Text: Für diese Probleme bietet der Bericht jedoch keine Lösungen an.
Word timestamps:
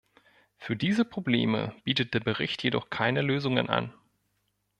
Für 0.57 0.75
diese 0.75 1.05
Probleme 1.05 1.75
bietet 1.83 2.15
der 2.15 2.21
Bericht 2.21 2.63
jedoch 2.63 2.89
keine 2.89 3.21
Lösungen 3.21 3.69
an. 3.69 3.93